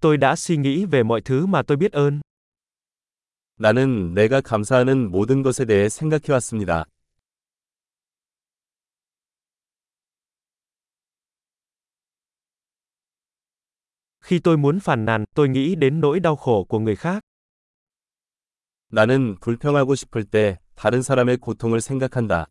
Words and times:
Tôi 0.00 0.16
đã 0.16 0.36
suy 0.36 0.56
nghĩ 0.56 0.84
về 0.84 1.02
mọi 1.02 1.20
thứ 1.20 1.46
mà 1.46 1.62
tôi 1.62 1.76
biết 1.76 1.92
ơn. 1.92 2.20
나는 3.56 4.14
내가 4.14 4.40
감사하는 4.40 5.10
모든 5.10 5.42
것에 5.42 5.64
대해 5.64 5.88
생각해 5.88 6.32
왔습니다. 6.32 6.84
Khi 14.20 14.38
tôi 14.38 14.56
muốn 14.56 14.80
phàn 14.80 15.04
nàn, 15.04 15.24
tôi 15.34 15.48
nghĩ 15.48 15.74
đến 15.74 16.00
nỗi 16.00 16.20
đau 16.20 16.36
khổ 16.36 16.64
của 16.64 16.78
người 16.78 16.96
khác. 16.96 17.20
나는 18.90 19.36
불평하고 19.40 19.94
싶을 19.94 20.24
때 20.24 20.58
다른 20.76 21.02
사람의 21.02 21.38
고통을 21.38 21.80
생각한다. 21.80 22.46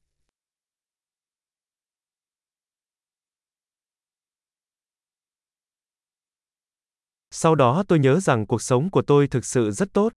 Sau 7.37 7.55
đó 7.55 7.83
tôi 7.89 7.99
nhớ 7.99 8.21
rằng 8.21 8.47
cuộc 8.47 8.63
sống 8.63 8.91
của 8.91 9.03
tôi 9.03 9.29
thực 9.29 9.45
sự 9.45 9.71
rất 9.71 9.93
tốt. 9.93 10.13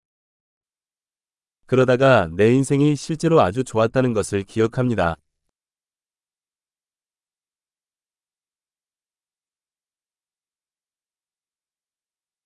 그러다가 1.67 2.27
내 2.27 2.53
인생이 2.53 2.95
실제로 2.95 3.41
아주 3.41 3.63
좋았다는 3.63 4.13
것을 4.13 4.43
기억합니다. 4.43 5.15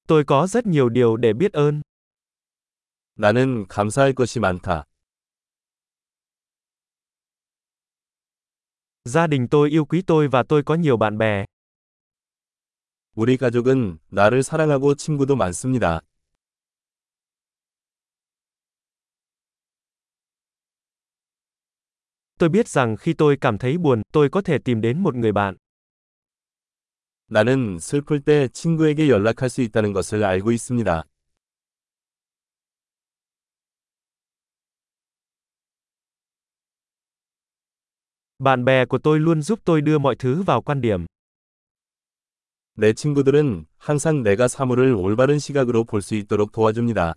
Tôi 0.08 0.24
có 0.24 0.48
rất 0.48 0.66
nhiều 0.68 0.90
điều 0.90 1.18
để 1.18 1.34
biết 1.34 1.54
ơn. 1.54 1.82
나는 3.16 3.66
감사할 3.68 4.14
것이 4.14 4.40
많다. 4.40 4.84
Gia 9.06 9.28
đình 9.28 9.48
tôi 9.48 9.70
yêu 9.70 9.86
quý 9.86 10.02
tôi 10.02 10.28
và 10.28 10.44
tôi 10.44 10.64
có 10.64 10.76
nhiều 10.76 10.98
bạn 10.98 11.18
bè. 11.18 11.46
우리 13.15 13.37
가족은 13.37 13.99
나를 14.09 14.43
사랑하고 14.43 14.95
친구도 14.95 15.37
많습니다. 15.37 16.01
Tôi 22.39 22.49
biết 22.49 22.69
rằng 22.69 22.97
khi 22.97 23.13
tôi 23.13 23.37
cảm 23.41 23.59
thấy 23.59 23.79
buồn, 23.79 24.03
tôi 24.13 24.29
có 24.31 24.41
thể 24.41 24.59
tìm 24.59 24.81
đến 24.81 25.03
một 25.03 25.15
người 25.15 25.33
bạn. 25.33 25.57
나는 27.29 27.79
슬플 27.79 28.21
때 28.21 28.49
친구에게 28.49 29.09
연락할 29.09 29.49
수 29.51 29.61
있다는 29.63 29.93
것을 29.93 30.25
알고 30.25 30.53
있습니다. 30.53 31.05
Bạn 38.39 38.65
bè 38.65 38.85
của 38.87 38.99
tôi 38.99 39.21
luôn 39.21 39.43
giúp 39.43 39.59
tôi 39.65 39.81
đưa 39.81 39.99
mọi 39.99 40.17
thứ 40.17 40.43
vào 40.43 40.63
quan 40.63 40.81
điểm. 40.81 41.07
내 42.75 42.95
친구들은 42.95 43.67
항상 43.77 44.23
내가 44.23 44.49
사물을 44.49 44.95
올바른 44.95 45.39
시각으로 45.39 45.85
볼 45.85 46.01
수 46.01 46.15
있도록 46.15 46.53
도와줍니다. 46.53 47.15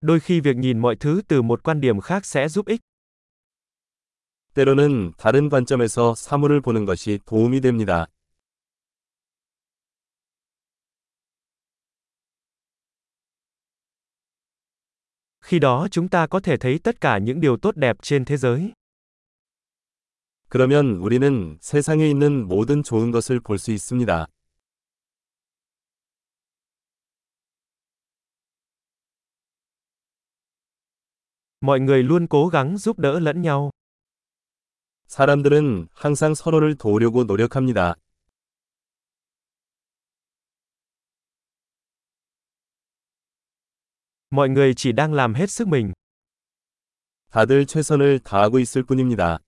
Đôi 0.00 0.20
khi 0.20 0.40
việc 0.40 0.56
nhìn 0.56 0.78
mọi 0.78 0.96
thứ 0.96 1.22
từ 1.28 1.42
một 1.42 1.62
quan 1.62 1.80
điểm 1.80 2.00
khác 2.00 2.26
sẽ 2.26 2.48
giúp 2.48 2.66
ích. 2.68 2.80
때로는 4.54 5.12
다른 5.18 5.48
관점에서 5.48 6.14
사물을 6.14 6.60
보는 6.60 6.84
것이 6.84 7.18
도움이 7.26 7.60
됩니다. 7.60 8.06
Khi 15.43 15.59
đó 15.59 15.87
chúng 15.91 16.07
ta 16.09 16.27
có 16.27 16.39
thể 16.39 16.57
thấy 16.57 16.79
tất 16.79 17.01
cả 17.01 17.17
những 17.17 17.41
điều 17.41 17.57
tốt 17.57 17.75
đẹp 17.75 17.97
trên 18.01 18.25
thế 18.25 18.37
giới. 18.37 18.73
그러면 20.49 20.97
우리는 20.99 21.57
세상에 21.61 22.09
있는 22.09 22.47
모든 22.47 22.81
좋은 22.83 23.11
것을 23.11 23.39
볼 23.39 23.57
수 23.57 23.71
있습니다. 23.71 24.27
Mọi 31.61 31.79
người 31.79 32.03
luôn 32.03 32.27
cố 32.27 32.47
gắng 32.47 32.77
giúp 32.77 32.99
đỡ 32.99 33.19
lẫn 33.19 33.41
nhau. 33.41 33.69
사람들은 35.07 35.87
항상 35.93 36.33
서로를 36.35 36.75
도우려고 36.75 37.23
노력합니다. 37.23 37.95
Mọi 44.33 44.49
người 44.49 44.73
chỉ 44.73 44.91
đang 44.91 45.13
làm 45.13 45.33
hết 45.33 45.49
sức 45.49 45.67
mình. 45.67 45.93
다들 47.31 47.65
최선을 47.65 48.19
다하고 48.19 48.59
있을 48.59 48.83
뿐입니다. 48.83 49.39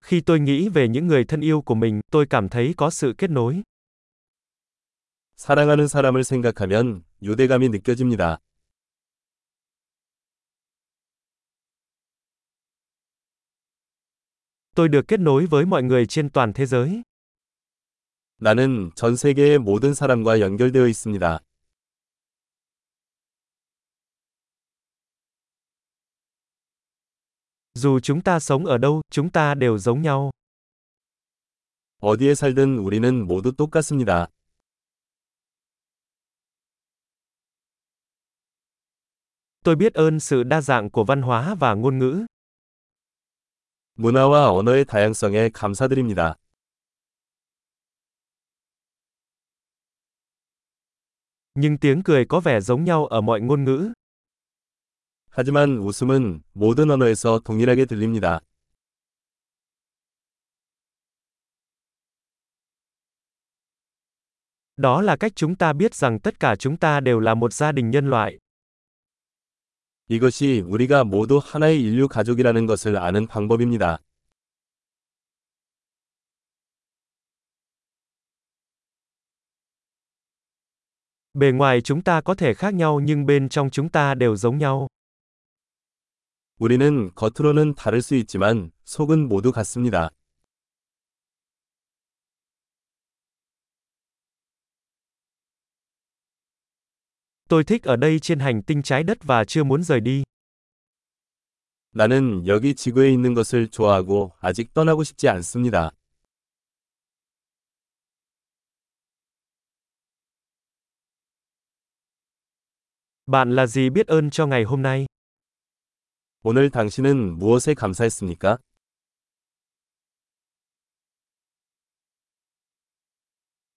Khi 0.00 0.20
tôi 0.20 0.40
nghĩ 0.40 0.68
về 0.68 0.88
những 0.88 1.06
người 1.06 1.24
thân 1.24 1.40
yêu 1.40 1.62
của 1.62 1.74
mình, 1.74 2.00
tôi 2.10 2.26
cảm 2.30 2.48
thấy 2.48 2.74
có 2.76 2.90
sự 2.90 3.14
kết 3.18 3.30
nối. 3.30 3.62
사랑하는 5.36 5.86
사람을 5.86 6.24
생각하면 6.24 7.04
유대감이 7.22 7.68
느껴집니다. 7.68 8.38
Tôi 14.74 14.88
được 14.88 15.08
kết 15.08 15.20
nối 15.20 15.46
với 15.46 15.66
mọi 15.66 15.82
người 15.82 16.06
trên 16.06 16.30
toàn 16.30 16.52
thế 16.52 16.66
giới. 16.66 17.02
나는 18.43 18.89
전 18.95 19.15
세계의 19.15 19.59
모든 19.59 19.93
사람과 19.93 20.39
연결되어 20.39 20.87
있습니다. 20.87 21.39
Dù 27.75 27.99
chúng 27.99 28.21
ta 28.23 28.39
sống 28.39 28.65
ở 28.65 28.77
đâu, 28.79 29.01
chúng 29.11 29.29
ta 29.29 29.53
đều 29.53 29.77
giống 29.77 30.01
nhau. 30.01 30.31
어디에 31.99 32.33
살든 32.33 32.79
우리는 32.79 33.27
모두 33.27 33.51
똑같습니다. 33.51 34.27
Tôi 39.63 39.75
biết 39.75 39.93
ơn 39.93 40.19
sự 40.19 40.43
đa 40.43 40.61
dạng 40.61 40.89
của 40.89 41.03
văn 41.03 41.21
hóa 41.21 41.55
và 41.55 41.73
ngôn 41.73 41.99
ngữ. 41.99 42.25
문화와 43.93 44.49
언어의 44.49 44.85
다양성에 44.85 45.49
감사드립니다. 45.49 46.37
Nhưng 51.54 51.78
tiếng 51.78 52.02
cười 52.02 52.24
có 52.24 52.40
vẻ 52.40 52.60
giống 52.60 52.84
nhau 52.84 53.06
ở 53.06 53.20
mọi 53.20 53.40
ngôn 53.40 53.64
ngữ. 53.64 53.92
하지만 55.30 55.78
웃음은 55.78 56.42
모든 56.54 56.90
언어에서 56.90 57.40
동일하게 57.44 57.84
들립니다. 57.86 58.40
Đó 64.76 65.02
là 65.02 65.16
cách 65.16 65.32
chúng 65.34 65.56
ta 65.56 65.72
biết 65.72 65.94
rằng 65.94 66.18
tất 66.20 66.40
cả 66.40 66.56
chúng 66.56 66.76
ta 66.76 67.00
đều 67.00 67.20
là 67.20 67.34
một 67.34 67.52
gia 67.52 67.72
đình 67.72 67.90
nhân 67.90 68.10
loại. 68.10 68.38
이것이 70.08 70.62
우리가 70.66 71.04
모두 71.04 71.40
하나의 71.42 71.82
인류 71.82 72.08
가족이라는 72.08 72.66
것을 72.66 72.96
아는 72.96 73.26
방법입니다. 73.26 73.98
Bề 81.34 81.52
ngoài 81.52 81.80
chúng 81.80 82.02
ta 82.02 82.20
có 82.20 82.34
thể 82.34 82.54
khác 82.54 82.74
nhau 82.74 83.00
nhưng 83.00 83.26
bên 83.26 83.48
trong 83.48 83.70
chúng 83.70 83.88
ta 83.88 84.14
đều 84.14 84.36
giống 84.36 84.58
nhau. 84.58 84.88
우리는 86.58 87.10
겉으로는 87.14 87.74
다를 87.74 88.00
수 88.00 88.14
있지만 88.14 88.70
속은 88.84 89.28
모두 89.28 89.52
같습니다. 89.52 90.10
Tôi 97.48 97.64
thích 97.64 97.82
ở 97.84 97.96
đây 97.96 98.18
trên 98.18 98.40
hành 98.40 98.62
tinh 98.62 98.82
trái 98.82 99.02
đất 99.02 99.18
và 99.24 99.44
chưa 99.44 99.64
muốn 99.64 99.82
rời 99.82 100.00
đi. 100.00 100.22
나는 101.92 102.46
여기 102.46 102.74
지구에 102.74 103.10
있는 103.10 103.34
것을 103.34 103.68
좋아하고 103.68 104.32
아직 104.40 104.74
떠나고 104.74 105.04
싶지 105.04 105.28
않습니다. 105.28 105.92
Bạn 113.26 113.50
là 113.50 113.66
gì 113.66 113.90
biết 113.90 114.06
ơn 114.06 114.30
cho 114.30 114.46
ngày 114.46 114.64
hôm 114.64 114.82
nay? 114.82 115.06
오늘 116.42 116.70
당신은 116.70 117.38
무엇에 117.38 117.74
감사했습니까? 117.74 118.58